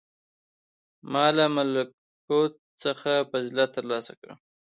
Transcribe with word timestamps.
•ما 1.11 1.25
له 1.37 1.45
ملکوت 1.55 2.53
څخه 2.83 3.11
فضیلت 3.31 3.69
تر 3.75 3.83
لاسه 3.91 4.11
کړ. 4.19 4.29